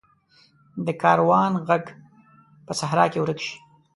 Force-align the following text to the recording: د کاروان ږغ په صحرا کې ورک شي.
د 0.85 0.87
کاروان 1.01 1.51
ږغ 1.67 1.85
په 2.65 2.71
صحرا 2.79 3.05
کې 3.11 3.19
ورک 3.21 3.39
شي. 3.45 3.55